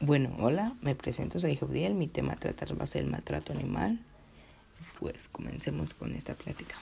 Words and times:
Bueno, 0.00 0.36
hola, 0.40 0.74
me 0.82 0.94
presento, 0.94 1.38
soy 1.38 1.56
Javier, 1.56 1.94
mi 1.94 2.06
tema 2.06 2.34
a 2.34 2.36
tratar 2.36 2.78
va 2.78 2.84
a 2.84 2.86
ser 2.86 3.04
el 3.04 3.10
maltrato 3.10 3.54
animal. 3.54 3.98
Pues 5.00 5.26
comencemos 5.26 5.94
con 5.94 6.14
esta 6.14 6.34
plática. 6.34 6.74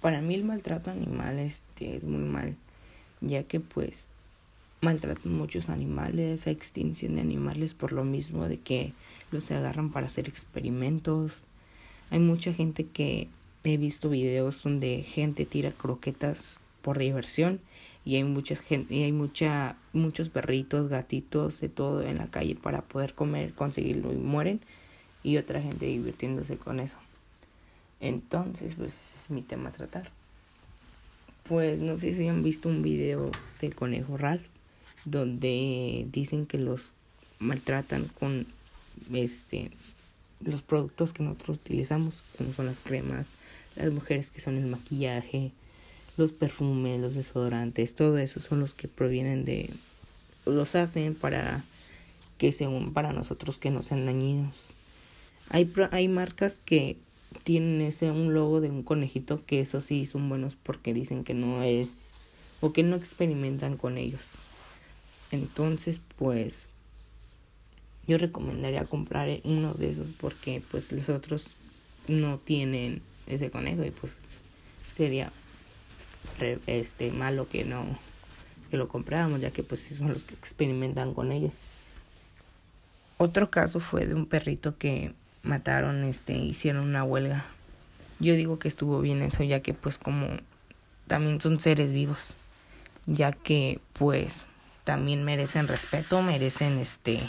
Para 0.00 0.22
mí 0.22 0.34
el 0.34 0.44
maltrato 0.44 0.90
animal 0.90 1.38
este, 1.38 1.94
es 1.94 2.04
muy 2.04 2.22
mal, 2.22 2.56
ya 3.20 3.42
que 3.42 3.60
pues 3.60 4.08
maltratan 4.80 5.30
muchos 5.30 5.68
animales, 5.68 6.46
hay 6.46 6.54
extinción 6.54 7.16
de 7.16 7.20
animales 7.20 7.74
por 7.74 7.92
lo 7.92 8.02
mismo 8.02 8.48
de 8.48 8.60
que 8.60 8.94
los 9.30 9.50
agarran 9.50 9.92
para 9.92 10.06
hacer 10.06 10.26
experimentos. 10.26 11.42
Hay 12.08 12.20
mucha 12.20 12.54
gente 12.54 12.86
que 12.86 13.28
he 13.62 13.76
visto 13.76 14.08
videos 14.08 14.62
donde 14.62 15.02
gente 15.02 15.44
tira 15.44 15.70
croquetas 15.70 16.60
por 16.80 16.98
diversión 16.98 17.60
y 18.06 18.14
hay 18.14 18.24
mucha 18.24 18.54
gente 18.54 18.94
y 18.94 19.02
hay 19.02 19.12
mucha 19.12 19.76
muchos 19.92 20.30
perritos, 20.30 20.88
gatitos, 20.88 21.60
de 21.60 21.68
todo 21.68 22.02
en 22.02 22.18
la 22.18 22.28
calle 22.28 22.54
para 22.54 22.82
poder 22.82 23.14
comer, 23.14 23.52
conseguirlo 23.52 24.12
y 24.12 24.16
mueren 24.16 24.60
y 25.24 25.36
otra 25.38 25.60
gente 25.60 25.86
divirtiéndose 25.86 26.56
con 26.56 26.78
eso. 26.78 26.96
Entonces, 28.00 28.76
pues 28.76 28.92
ese 28.92 29.24
es 29.24 29.30
mi 29.30 29.42
tema 29.42 29.70
a 29.70 29.72
tratar. 29.72 30.12
Pues 31.48 31.80
no 31.80 31.96
sé 31.96 32.12
si 32.12 32.28
han 32.28 32.44
visto 32.44 32.68
un 32.68 32.82
video 32.82 33.32
del 33.60 33.74
conejo 33.74 34.16
Ralph 34.16 34.46
donde 35.04 36.06
dicen 36.12 36.46
que 36.46 36.58
los 36.58 36.94
maltratan 37.40 38.06
con 38.20 38.46
este 39.12 39.72
los 40.40 40.62
productos 40.62 41.12
que 41.12 41.24
nosotros 41.24 41.56
utilizamos, 41.56 42.22
como 42.38 42.52
son 42.52 42.66
las 42.66 42.80
cremas, 42.80 43.32
las 43.74 43.90
mujeres 43.90 44.30
que 44.30 44.40
son 44.40 44.56
el 44.56 44.66
maquillaje, 44.66 45.50
los 46.16 46.32
perfumes, 46.32 47.00
los 47.00 47.14
desodorantes, 47.14 47.94
todo 47.94 48.18
eso 48.18 48.40
son 48.40 48.60
los 48.60 48.74
que 48.74 48.88
provienen 48.88 49.44
de, 49.44 49.70
los 50.46 50.74
hacen 50.74 51.14
para 51.14 51.64
que 52.38 52.52
sean 52.52 52.92
para 52.92 53.12
nosotros 53.12 53.58
que 53.58 53.70
no 53.70 53.82
sean 53.82 54.06
dañinos. 54.06 54.72
Hay, 55.48 55.72
hay 55.90 56.08
marcas 56.08 56.60
que 56.64 56.96
tienen 57.44 57.80
ese 57.80 58.10
un 58.10 58.34
logo 58.34 58.60
de 58.60 58.70
un 58.70 58.82
conejito 58.82 59.44
que 59.44 59.60
eso 59.60 59.80
sí 59.80 60.06
son 60.06 60.28
buenos 60.28 60.56
porque 60.56 60.94
dicen 60.94 61.24
que 61.24 61.34
no 61.34 61.62
es 61.62 62.14
o 62.60 62.72
que 62.72 62.82
no 62.82 62.96
experimentan 62.96 63.76
con 63.76 63.98
ellos. 63.98 64.22
Entonces, 65.30 66.00
pues 66.16 66.68
yo 68.06 68.18
recomendaría 68.18 68.84
comprar 68.84 69.28
uno 69.44 69.74
de 69.74 69.90
esos 69.90 70.12
porque 70.12 70.62
pues 70.70 70.92
los 70.92 71.08
otros 71.08 71.48
no 72.08 72.38
tienen 72.38 73.02
ese 73.26 73.50
conejo 73.50 73.84
y 73.84 73.90
pues 73.90 74.18
sería 74.94 75.32
este 76.66 77.10
malo 77.10 77.48
que 77.48 77.64
no 77.64 77.98
que 78.70 78.76
lo 78.76 78.88
compráramos 78.88 79.40
ya 79.40 79.50
que 79.50 79.62
pues 79.62 79.80
son 79.82 80.12
los 80.12 80.24
que 80.24 80.34
experimentan 80.34 81.14
con 81.14 81.32
ellos. 81.32 81.54
Otro 83.18 83.50
caso 83.50 83.80
fue 83.80 84.06
de 84.06 84.14
un 84.14 84.26
perrito 84.26 84.76
que 84.76 85.14
mataron 85.42 86.04
este 86.04 86.36
hicieron 86.36 86.84
una 86.84 87.04
huelga. 87.04 87.44
Yo 88.18 88.34
digo 88.34 88.58
que 88.58 88.68
estuvo 88.68 89.00
bien 89.00 89.22
eso 89.22 89.42
ya 89.44 89.60
que 89.60 89.74
pues 89.74 89.98
como 89.98 90.26
también 91.06 91.40
son 91.40 91.60
seres 91.60 91.92
vivos 91.92 92.34
ya 93.06 93.32
que 93.32 93.80
pues 93.92 94.46
también 94.84 95.24
merecen 95.24 95.68
respeto 95.68 96.22
merecen 96.22 96.78
este 96.78 97.20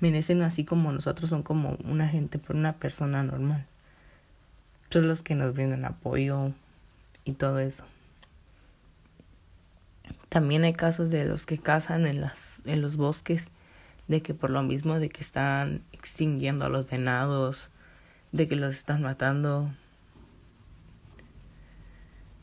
merecen 0.00 0.42
así 0.42 0.64
como 0.64 0.92
nosotros 0.92 1.30
son 1.30 1.42
como 1.42 1.76
una 1.84 2.08
gente 2.08 2.38
por 2.38 2.56
una 2.56 2.74
persona 2.74 3.22
normal. 3.22 3.66
Son 4.90 5.08
los 5.08 5.22
que 5.22 5.34
nos 5.34 5.54
brindan 5.54 5.84
apoyo 5.84 6.52
y 7.26 7.32
todo 7.32 7.58
eso. 7.58 7.84
También 10.30 10.64
hay 10.64 10.72
casos 10.72 11.10
de 11.10 11.26
los 11.26 11.44
que 11.44 11.58
cazan 11.58 12.06
en 12.06 12.22
las 12.22 12.62
en 12.64 12.80
los 12.80 12.96
bosques 12.96 13.48
de 14.08 14.22
que 14.22 14.32
por 14.32 14.50
lo 14.50 14.62
mismo 14.62 14.98
de 14.98 15.10
que 15.10 15.20
están 15.20 15.82
extinguiendo 15.92 16.64
a 16.64 16.68
los 16.68 16.88
venados, 16.88 17.68
de 18.32 18.48
que 18.48 18.56
los 18.56 18.74
están 18.74 19.02
matando. 19.02 19.70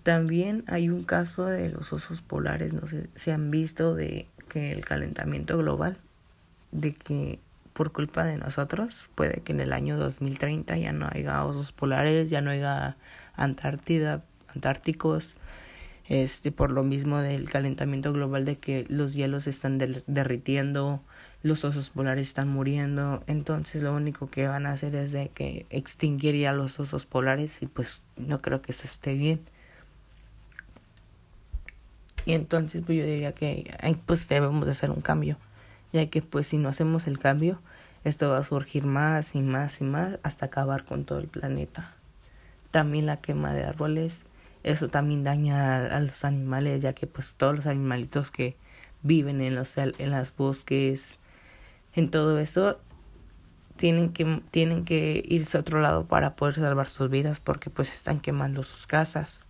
También 0.04 0.66
hay 0.68 0.90
un 0.90 1.06
caso 1.06 1.46
de 1.46 1.70
los 1.70 1.94
osos 1.94 2.22
polares, 2.22 2.74
no 2.74 2.88
sé 2.88 3.10
si 3.16 3.32
han 3.32 3.50
visto 3.50 3.96
de 3.96 4.28
que 4.50 4.74
el 4.74 4.84
calentamiento 4.84 5.58
global 5.58 5.98
de 6.74 6.94
que 6.94 7.40
por 7.72 7.94
culpa 7.94 8.26
de 8.26 8.38
nosotros 8.38 9.06
puede 9.16 9.42
que 9.42 9.54
en 9.54 9.62
el 9.62 9.72
año 9.72 9.98
2030 9.98 10.78
ya 10.78 10.92
no 10.92 11.08
haya 11.10 11.46
osos 11.46 11.72
polares, 11.72 12.30
ya 12.30 12.42
no 12.42 12.52
haya 12.52 12.98
Antártida, 13.36 14.24
antárticos, 14.56 15.36
este 16.08 16.52
por 16.52 16.72
lo 16.72 16.84
mismo 16.84 17.20
del 17.20 17.50
calentamiento 17.50 18.12
global 18.14 18.46
de 18.46 18.58
que 18.58 18.86
los 18.90 19.14
hielos 19.14 19.48
están 19.48 19.78
derritiendo, 20.08 21.02
los 21.44 21.64
osos 21.66 21.90
polares 21.90 22.28
están 22.28 22.50
muriendo, 22.50 23.24
entonces 23.28 23.84
lo 23.84 23.94
único 23.94 24.30
que 24.30 24.48
van 24.48 24.66
a 24.66 24.72
hacer 24.74 24.96
es 24.96 25.12
de 25.12 25.30
que 25.30 25.66
extinguiría 25.70 26.54
los 26.54 26.80
osos 26.80 27.06
polares 27.06 27.62
y 27.62 27.68
pues 27.68 28.02
no 28.18 28.40
creo 28.42 28.62
que 28.62 28.72
eso 28.72 28.84
esté 28.86 29.14
bien. 29.14 29.42
Y 32.26 32.34
entonces 32.34 32.82
pues 32.86 32.98
yo 32.98 33.06
diría 33.06 33.34
que 33.34 33.98
pues 34.06 34.28
debemos 34.28 34.66
de 34.66 34.72
hacer 34.72 34.92
un 34.92 35.02
cambio 35.02 35.38
ya 35.94 36.08
que 36.08 36.22
pues 36.22 36.48
si 36.48 36.58
no 36.58 36.70
hacemos 36.70 37.08
el 37.08 37.20
cambio, 37.20 37.60
esto 38.04 38.30
va 38.30 38.40
a 38.40 38.44
surgir 38.44 38.84
más 38.84 39.36
y 39.36 39.40
más 39.40 39.80
y 39.80 39.86
más 39.86 40.20
hasta 40.24 40.48
acabar 40.48 40.84
con 40.84 41.06
todo 41.06 41.20
el 41.20 41.28
planeta. 41.28 41.94
También 42.72 43.06
la 43.06 43.18
quema 43.18 43.54
de 43.54 43.64
árboles, 43.64 44.26
eso 44.64 44.90
también 44.90 45.24
daña 45.24 45.86
a, 45.86 46.00
los 46.00 46.24
animales, 46.26 46.82
ya 46.82 46.94
que 46.94 47.08
pues 47.08 47.34
todos 47.38 47.56
los 47.56 47.66
animalitos 47.66 48.32
que 48.32 48.56
viven 49.02 49.42
en 49.42 49.56
los 49.56 49.78
en 49.78 50.12
las 50.12 50.36
bosques, 50.36 51.20
en 51.94 52.10
todo 52.10 52.40
eso 52.40 52.80
tienen 53.78 54.14
que 54.14 54.42
tienen 54.52 54.86
que 54.86 55.24
irse 55.28 55.58
a 55.58 55.62
otro 55.62 55.82
lado 55.82 56.06
para 56.06 56.36
poder 56.36 56.56
salvar 56.56 56.88
sus 56.88 57.10
vidas 57.10 57.40
porque 57.40 57.70
pues 57.70 57.94
están 57.94 58.20
quemando 58.20 58.64
sus 58.64 58.88
casas. 58.88 59.42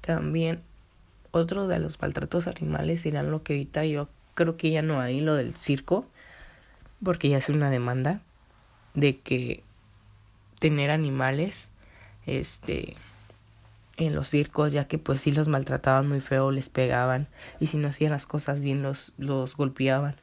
También 0.00 0.62
otro 1.30 1.66
de 1.66 1.78
los 1.78 2.00
maltratos 2.00 2.46
animales 2.46 3.02
serán 3.02 3.30
lo 3.30 3.42
que 3.42 3.54
ahorita 3.54 3.84
yo 3.84 4.08
creo 4.34 4.56
que 4.56 4.70
ya 4.70 4.82
no 4.82 5.00
hay, 5.00 5.20
lo 5.20 5.34
del 5.34 5.54
circo, 5.54 6.06
porque 7.02 7.28
ya 7.28 7.38
es 7.38 7.48
una 7.48 7.70
demanda 7.70 8.20
de 8.94 9.18
que 9.18 9.62
tener 10.58 10.90
animales, 10.90 11.70
este, 12.26 12.96
en 13.96 14.14
los 14.14 14.28
circos, 14.28 14.72
ya 14.72 14.86
que 14.86 14.98
pues 14.98 15.20
sí 15.20 15.32
los 15.32 15.48
maltrataban 15.48 16.08
muy 16.08 16.20
feo, 16.20 16.50
les 16.50 16.68
pegaban, 16.68 17.28
y 17.60 17.68
si 17.68 17.76
no 17.76 17.88
hacían 17.88 18.12
las 18.12 18.26
cosas 18.26 18.60
bien 18.60 18.82
los, 18.82 19.12
los 19.18 19.56
golpeaban 19.56 20.16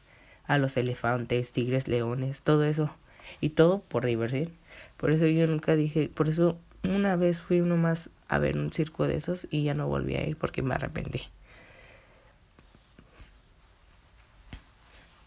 a 0.45 0.57
los 0.57 0.75
elefantes, 0.77 1.51
tigres, 1.51 1.87
leones, 1.87 2.41
todo 2.41 2.63
eso, 2.65 2.93
y 3.39 3.49
todo 3.49 3.79
por 3.79 4.05
diversión. 4.05 4.49
Por 4.97 5.11
eso 5.11 5.25
yo 5.25 5.47
nunca 5.47 5.75
dije, 5.75 6.09
por 6.13 6.29
eso 6.29 6.57
una 6.83 7.15
vez 7.15 7.41
fui 7.41 7.61
uno 7.61 7.77
más 7.77 8.09
a 8.27 8.37
ver 8.37 8.57
un 8.57 8.71
circo 8.71 9.07
de 9.07 9.17
esos 9.17 9.47
y 9.49 9.63
ya 9.63 9.73
no 9.73 9.87
volví 9.87 10.15
a 10.15 10.27
ir 10.27 10.37
porque 10.37 10.61
me 10.61 10.75
arrepentí. 10.75 11.23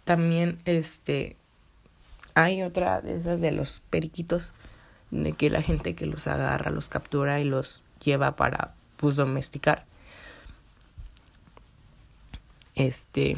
También 0.05 0.59
este 0.65 1.37
hay 2.35 2.63
otra 2.63 3.01
de 3.01 3.17
esas 3.17 3.41
de 3.41 3.53
los 3.53 3.81
periquitos 3.91 4.53
de 5.23 5.33
que 5.33 5.51
la 5.51 5.63
gente 5.63 5.95
que 5.95 6.07
los 6.07 6.27
agarra, 6.27 6.71
los 6.71 6.89
captura 6.89 7.41
y 7.41 7.45
los 7.45 7.83
lleva 8.03 8.37
para 8.37 8.75
pues 8.97 9.17
domesticar. 9.17 9.85
Este 12.75 13.37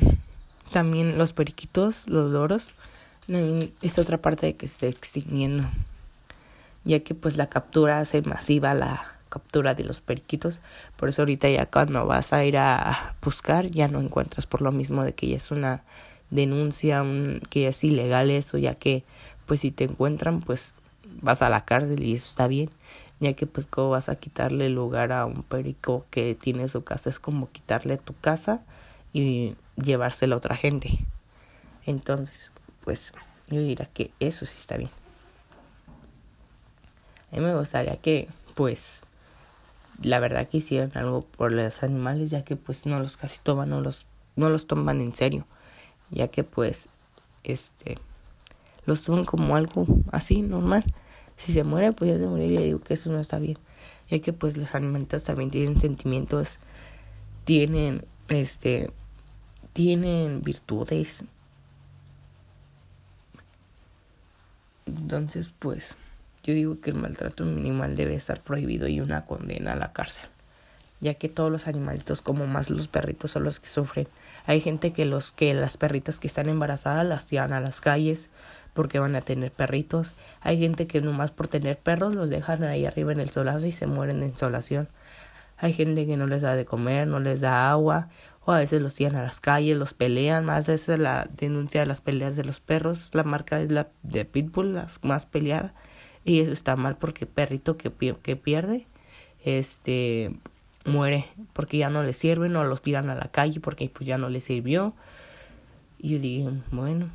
también 0.72 1.18
los 1.18 1.32
periquitos, 1.32 2.08
los 2.08 2.30
loros, 2.30 2.70
es 3.82 3.98
otra 3.98 4.18
parte 4.18 4.46
de 4.46 4.56
que 4.56 4.66
se 4.66 4.88
está 4.88 4.98
extinguiendo 4.98 5.68
ya 6.86 7.00
que 7.00 7.14
pues 7.14 7.36
la 7.36 7.48
captura 7.48 7.98
hace 7.98 8.22
masiva 8.22 8.72
la 8.72 9.12
captura 9.28 9.74
de 9.74 9.84
los 9.84 10.00
periquitos, 10.00 10.60
por 10.96 11.08
eso 11.10 11.22
ahorita 11.22 11.50
ya 11.50 11.66
cuando 11.66 12.06
vas 12.06 12.32
a 12.32 12.44
ir 12.44 12.56
a 12.56 13.16
buscar 13.20 13.66
ya 13.70 13.88
no 13.88 14.00
encuentras 14.00 14.46
por 14.46 14.62
lo 14.62 14.70
mismo 14.72 15.02
de 15.02 15.12
que 15.12 15.28
ya 15.28 15.36
es 15.36 15.50
una 15.50 15.82
denuncia, 16.30 17.02
un, 17.02 17.42
que 17.50 17.62
ya 17.62 17.68
es 17.70 17.84
ilegal 17.84 18.30
eso, 18.30 18.56
ya 18.56 18.76
que 18.76 19.02
pues 19.46 19.60
si 19.60 19.72
te 19.72 19.84
encuentran 19.84 20.40
pues 20.40 20.72
vas 21.22 21.42
a 21.42 21.48
la 21.48 21.64
cárcel 21.64 22.02
y 22.02 22.14
eso 22.14 22.26
está 22.26 22.46
bien, 22.46 22.70
ya 23.20 23.32
que 23.34 23.46
pues 23.46 23.66
cómo 23.66 23.90
vas 23.90 24.08
a 24.08 24.16
quitarle 24.16 24.68
lugar 24.68 25.12
a 25.12 25.26
un 25.26 25.42
perico 25.42 26.04
que 26.10 26.34
tiene 26.34 26.68
su 26.68 26.84
casa, 26.84 27.10
es 27.10 27.18
como 27.18 27.50
quitarle 27.50 27.96
tu 27.96 28.14
casa 28.20 28.60
y 29.12 29.56
llevársela 29.76 30.34
a 30.34 30.38
otra 30.38 30.56
gente. 30.56 30.98
Entonces, 31.86 32.52
pues 32.84 33.12
yo 33.48 33.60
diría 33.60 33.88
que 33.92 34.10
eso 34.20 34.44
sí 34.44 34.54
está 34.56 34.76
bien. 34.76 34.90
A 37.32 37.36
mí 37.36 37.42
me 37.42 37.56
gustaría 37.56 37.96
que, 37.96 38.28
pues, 38.54 39.02
la 40.02 40.20
verdad 40.20 40.48
que 40.48 40.58
hicieran 40.58 40.92
algo 40.94 41.22
por 41.22 41.52
los 41.52 41.82
animales, 41.82 42.30
ya 42.30 42.44
que 42.44 42.56
pues 42.56 42.86
no 42.86 42.98
los 42.98 43.16
casi 43.16 43.38
toman, 43.42 43.70
no 43.70 43.80
los, 43.80 44.06
no 44.36 44.48
los 44.48 44.66
toman 44.66 45.00
en 45.00 45.14
serio, 45.14 45.46
ya 46.10 46.28
que 46.28 46.44
pues, 46.44 46.88
este, 47.44 47.98
los 48.84 49.02
toman 49.02 49.24
como 49.24 49.56
algo 49.56 49.86
así, 50.12 50.42
normal. 50.42 50.84
Si 51.36 51.52
se 51.52 51.64
muere, 51.64 51.92
pues 51.92 52.10
ya 52.10 52.18
se 52.18 52.26
muere 52.26 52.46
y 52.46 52.50
le 52.50 52.64
digo 52.64 52.80
que 52.80 52.94
eso 52.94 53.10
no 53.10 53.20
está 53.20 53.38
bien, 53.38 53.58
ya 54.08 54.18
que 54.20 54.32
pues 54.32 54.56
los 54.56 54.74
animalitos 54.74 55.24
también 55.24 55.50
tienen 55.50 55.78
sentimientos, 55.78 56.58
tienen, 57.44 58.04
este, 58.28 58.90
tienen 59.72 60.42
virtudes. 60.42 61.24
Entonces, 64.86 65.50
pues, 65.58 65.96
yo 66.42 66.54
digo 66.54 66.80
que 66.80 66.90
el 66.90 66.96
maltrato 66.96 67.44
animal 67.44 67.96
debe 67.96 68.14
estar 68.14 68.40
prohibido 68.40 68.88
y 68.88 69.00
una 69.00 69.26
condena 69.26 69.72
a 69.72 69.76
la 69.76 69.92
cárcel, 69.92 70.28
ya 71.00 71.14
que 71.14 71.28
todos 71.28 71.50
los 71.50 71.66
animalitos, 71.66 72.22
como 72.22 72.46
más 72.46 72.70
los 72.70 72.88
perritos, 72.88 73.32
son 73.32 73.44
los 73.44 73.60
que 73.60 73.68
sufren. 73.68 74.08
Hay 74.46 74.60
gente 74.60 74.92
que 74.92 75.04
los 75.04 75.32
que 75.32 75.52
las 75.54 75.76
perritas 75.76 76.18
que 76.20 76.28
están 76.28 76.48
embarazadas 76.48 77.04
las 77.04 77.26
tiran 77.26 77.52
a 77.52 77.60
las 77.60 77.80
calles 77.80 78.30
porque 78.76 79.00
van 79.00 79.16
a 79.16 79.22
tener 79.22 79.50
perritos. 79.50 80.12
Hay 80.40 80.60
gente 80.60 80.86
que 80.86 81.00
nomás 81.00 81.32
por 81.32 81.48
tener 81.48 81.78
perros 81.78 82.14
los 82.14 82.30
dejan 82.30 82.62
ahí 82.62 82.86
arriba 82.86 83.10
en 83.10 83.18
el 83.18 83.30
solazo 83.30 83.66
y 83.66 83.72
se 83.72 83.86
mueren 83.86 84.20
de 84.20 84.26
insolación. 84.26 84.88
Hay 85.58 85.72
gente 85.72 86.06
que 86.06 86.16
no 86.16 86.26
les 86.26 86.42
da 86.42 86.54
de 86.54 86.66
comer, 86.66 87.08
no 87.08 87.18
les 87.18 87.40
da 87.40 87.70
agua, 87.70 88.08
o 88.44 88.52
a 88.52 88.58
veces 88.58 88.80
los 88.80 88.94
tiran 88.94 89.16
a 89.16 89.22
las 89.22 89.40
calles, 89.40 89.76
los 89.76 89.94
pelean. 89.94 90.44
Más 90.44 90.66
de 90.66 90.98
la 90.98 91.28
denuncia 91.36 91.80
de 91.80 91.86
las 91.86 92.00
peleas 92.00 92.36
de 92.36 92.44
los 92.44 92.60
perros. 92.60 93.10
La 93.12 93.24
marca 93.24 93.60
es 93.60 93.72
la 93.72 93.88
de 94.02 94.24
Pitbull, 94.24 94.74
la 94.74 94.86
más 95.02 95.26
peleada. 95.26 95.74
Y 96.24 96.40
eso 96.40 96.52
está 96.52 96.76
mal 96.76 96.96
porque 96.96 97.26
perrito 97.26 97.76
que, 97.76 97.90
que 98.22 98.36
pierde, 98.36 98.86
este, 99.44 100.32
muere 100.84 101.26
porque 101.52 101.78
ya 101.78 101.90
no 101.90 102.02
le 102.02 102.12
sirven 102.12 102.54
o 102.56 102.64
los 102.64 102.82
tiran 102.82 103.10
a 103.10 103.14
la 103.14 103.28
calle 103.28 103.60
porque 103.60 103.88
pues 103.88 104.06
ya 104.06 104.18
no 104.18 104.28
le 104.28 104.40
sirvió. 104.40 104.94
Y 105.98 106.10
yo 106.10 106.18
dije, 106.18 106.50
bueno. 106.70 107.10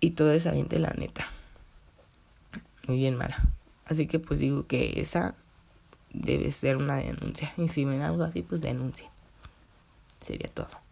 Y 0.00 0.10
toda 0.10 0.34
esa 0.34 0.52
gente, 0.52 0.78
la 0.78 0.90
neta, 0.90 1.26
muy 2.86 2.98
bien 2.98 3.16
mala. 3.16 3.36
Así 3.86 4.06
que 4.06 4.18
pues 4.18 4.40
digo 4.40 4.66
que 4.66 5.00
esa 5.00 5.34
debe 6.12 6.50
ser 6.52 6.76
una 6.76 6.96
denuncia. 6.96 7.52
Y 7.56 7.68
si 7.68 7.84
ven 7.84 8.02
algo 8.02 8.22
así, 8.24 8.42
pues 8.42 8.60
denuncia. 8.60 9.08
Sería 10.20 10.48
todo. 10.48 10.85